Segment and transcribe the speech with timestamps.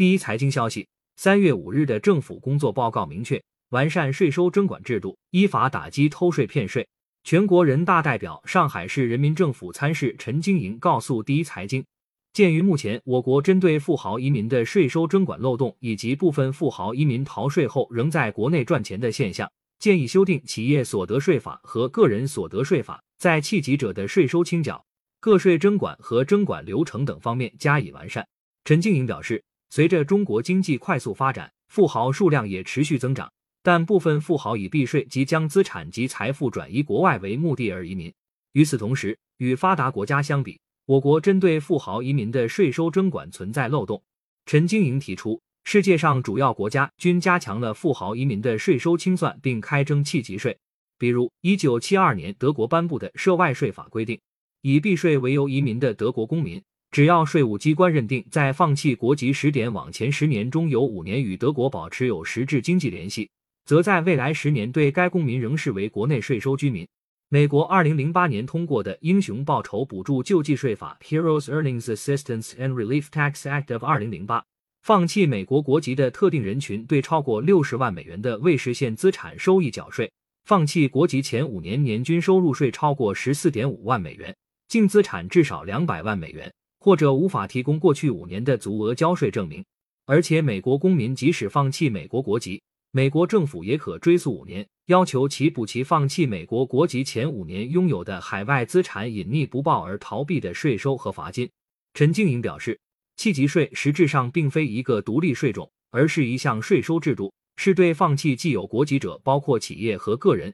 [0.00, 6.88] 第一财经消息，三月五日的政府工作报告明确，完善税收征管制度，依法打击偷税骗税。
[7.22, 11.84] 全国人大代表、上海市人民政府参事陈经营告诉第一财经，
[12.32, 24.82] 鉴于目前我国针对富豪移民的税收征管漏洞，以及部分富豪移民逃税后仍在国内赚钱的现象，建议修订企业所得税法和个人所得税法，在弃籍者的税收清缴、
[25.20, 28.26] 个税征管和征管流程等方面加以完善。
[28.64, 33.32] 陈经营表示，随着中国经济快速发展，富豪数量也持续增长。
[33.62, 38.12] 但部分富豪以避税及将资产及财富转移国外为目的而移民。
[38.52, 44.02] 与此同时，与发达国家相比，我国针对富豪移民的税收征管存在漏洞。
[44.46, 50.58] 陈经营提出，世界上主要国家均加强了富豪移民的税收清算，并开征弃疾税。
[50.98, 54.18] 比如，一九七二年德国颁布的涉外税法规定，
[54.62, 63.30] 以避税为由移民的德国公民，只要税务机关认定在放弃国籍时点往前十年中有五年与德国保持有实质经济联系。
[63.64, 66.88] 则在未来十年对该公民仍视为国内税收居民。
[67.28, 74.44] 美国二零零八年通过的《英雄报酬补助救济税法》（Heroes Earnings Assistance and Relief Tax Act of 二零零八）
[74.82, 80.10] 放弃美国国籍的特定人群对超过六十万美元的未实现资产收益缴税，
[80.44, 84.34] 放弃国籍前五年年均收入税超过十四点五万美元，
[84.66, 89.64] 净资产至少两百万美元，或者无法提供过去五年的足额交税证明。
[90.06, 101.48] 而且，美国公民即使放弃美国国籍，美国政府也可追溯五年，要求其补齐放弃美国国籍前五年拥有的海外资产隐匿不报而逃避的税收和罚金。
[101.94, 102.80] 陈静莹表示，
[103.16, 110.52] 弃籍税实质上并非一个独立税种，而是一项税收制度，是对放弃既有国籍者，包括企业和个人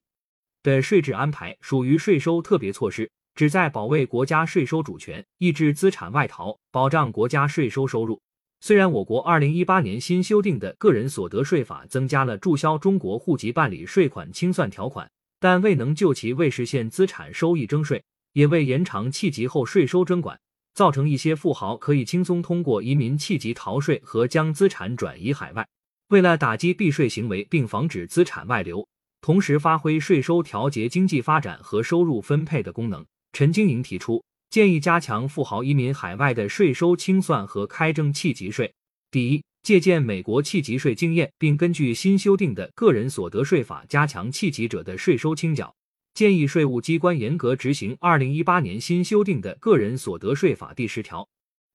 [0.62, 8.18] 的税制安排，属于税收特别措施，旨在保卫国家税收主权，抑制资产外逃，保障国家税收收入。
[8.60, 15.06] 虽然我国二零一八年新修订的个人所得税法增加了注销中国户籍办理税款清算条款，
[15.38, 18.02] 但未能就其未实现资产收益征税，
[18.32, 20.40] 也未延长弃籍后税收征管，
[20.72, 25.68] 造成一些富豪可以轻松通过移民弃籍逃税和将资产转移海外。
[26.08, 28.88] 为了打击避税行为并防止资产外流，
[29.20, 33.04] 同时发挥税收调节经济发展和收入分配的功能，
[33.36, 34.24] 陈经营提出。
[34.48, 38.72] 建议加强富豪移民海外的税收清算和开征弃疾税。
[39.10, 45.74] 第一，借鉴美国弃疾税经验，并根据新修订的个人所得税法加强弃疾者的税收清缴。
[46.14, 51.28] 建议税务机关严格执行二零一八年新修订的个人所得税法第十条，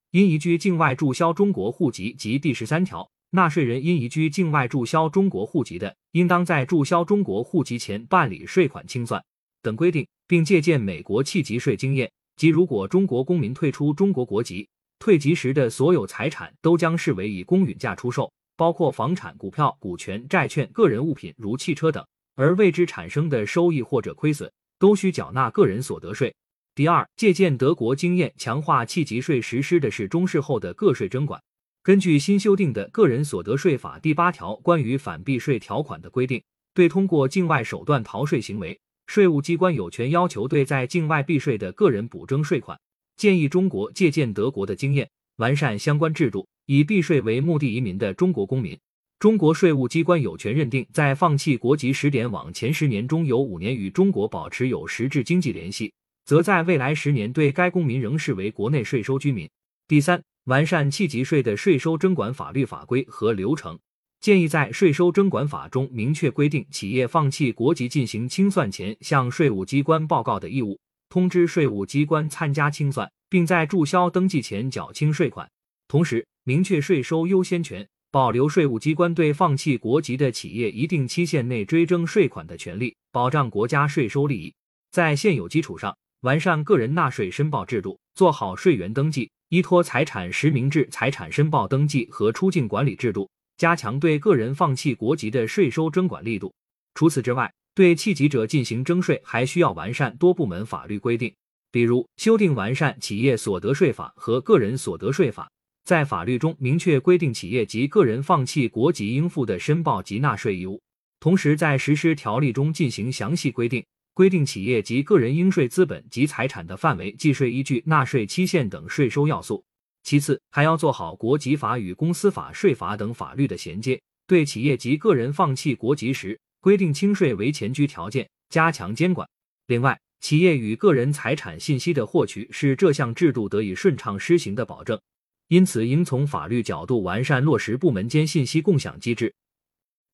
[0.10, 9.24] 因移居境外注销中国户籍及第十三条，纳税人因移居境外注销中国户籍的，应当在注销中国户籍前办理税款清算
[9.62, 12.10] 等规定，并借鉴美国弃疾税经验。
[12.38, 14.66] 即如果中国公民退出中国国籍，
[14.98, 22.02] 退籍时的所有财产都将视为以公允价出售，包括房产、股票、股权、债券、个人物品如汽车等，
[22.36, 24.50] 而为之产生的收益或者亏损，
[24.80, 26.34] 都需缴纳个人所得税。
[26.76, 31.44] 第二，借鉴德国经验，强化弃疾税实施的是中事后的个税征管。
[31.84, 36.42] 根据新修订的个人所得税法第八条关于反避税条款的规定，
[36.74, 38.80] 对通过境外手段逃税行为。
[39.12, 42.80] 税务机关有权要求对在境外避税的个人补征税款。
[43.18, 46.48] 建议中国借鉴德国的经验，完善相关制度。
[46.66, 48.80] 以避税为目的移民的中国公民，
[49.20, 55.92] 中国税务机关有权认定在放弃国籍时点往前十年中有五年与中国保持有实质经济联系，
[56.24, 59.50] 则在未来十年对该公民仍视为国内税收居民。
[59.90, 63.78] 第三，完善弃疾税的税收征管法律法规和流程。
[64.22, 75.50] 建议在税收征管法中明确规定，企业放弃国籍进行清算前向税务机关报告的义务，通知税务机关参加清算，并在注销登记前缴清税款。
[75.88, 84.54] 同时，明确税收优先权，保留税务机关对放弃国籍的企业一定期限内追征税款的权利，保障国家税收利益。
[84.92, 93.28] 在现有基础上，完善个人纳税申报制度，做好税源登记，依托财产实名制财产申报登记和出境管理制度。
[93.62, 96.52] 加强对个人放弃国籍的税收征管力度。
[96.96, 101.32] 除此之外，对弃疾者进行征税还需要完善多部门法律规定，
[101.72, 105.48] 比如修订完善企业所得税法和个人所得税法，
[105.84, 110.82] 在法律中明确规定企业及个人放弃国籍应负的申报及纳税义务。
[111.20, 113.86] 同时，在实施条例中进行详细规定，
[114.16, 119.64] 规定企业及个人应税资本及财产的范围、计税依据、纳税期限等税收要素。
[120.04, 129.28] 其次，还要做好国籍法与公司法、税法等法律的衔接，对企业及个人放弃国籍时规定清税为前居条件，加强监管。
[129.68, 135.00] 另外，企业与个人财产信息的获取是这项制度得以顺畅施行的保证。
[135.48, 139.34] 因此应从法律角度完善落实部门间信息共享机制，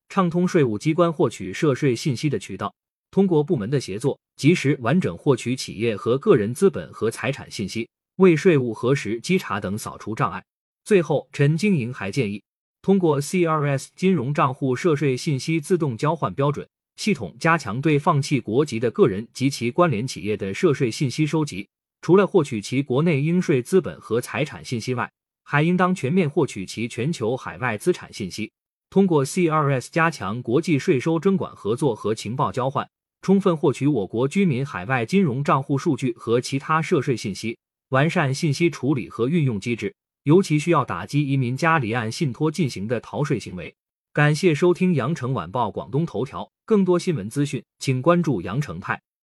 [0.08, 2.74] 畅通税务机关获取涉税信息的渠道。
[3.10, 7.88] 通过部门的协作，及时完整获取企业和个人资本和财产信息，
[8.18, 10.44] 为税务核实稽查等扫除障碍。
[10.84, 12.42] 最后，陈经营还建议，
[12.82, 21.68] 通过 CRS 金融账户涉税信息自动交换标准系统，加强对放弃国籍的个人及其关联企业的涉税信息收集。
[22.00, 25.10] 除了获取其国内应税资本和财产信息外，
[25.44, 28.50] 还应当全面获取其全球海外资产信息。
[28.90, 32.88] 通过 CRS 加强国际税收征管合作和情报交换。
[33.20, 37.58] 充分获取我国居民海外金融账户数据和其他涉税信息，
[37.90, 39.94] 完善信息处理和运用机制，
[40.24, 43.74] 尤其需要打击移民家离岸信托进行的逃税行为。
[44.12, 49.00] 感谢收听羊城晚报广东头条，更多新闻资讯，请关注羊城派。